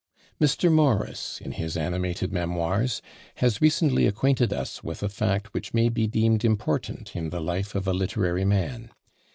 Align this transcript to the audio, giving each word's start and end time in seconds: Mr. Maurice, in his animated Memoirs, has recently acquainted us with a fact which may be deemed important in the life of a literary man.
Mr. 0.41 0.71
Maurice, 0.71 1.39
in 1.41 1.51
his 1.51 1.77
animated 1.77 2.33
Memoirs, 2.33 3.03
has 3.35 3.61
recently 3.61 4.07
acquainted 4.07 4.51
us 4.51 4.83
with 4.83 5.03
a 5.03 5.09
fact 5.09 5.53
which 5.53 5.75
may 5.75 5.89
be 5.89 6.07
deemed 6.07 6.43
important 6.43 7.15
in 7.15 7.29
the 7.29 7.39
life 7.39 7.75
of 7.75 7.85
a 7.87 7.93
literary 7.93 8.43
man. 8.43 8.89